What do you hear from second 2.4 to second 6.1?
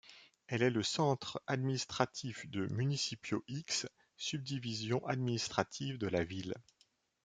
du Municipio X, subdivision administrative de